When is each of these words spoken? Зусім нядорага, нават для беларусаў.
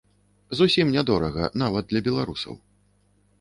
Зусім 0.61 0.87
нядорага, 0.95 1.51
нават 1.63 1.85
для 1.93 2.03
беларусаў. 2.09 2.59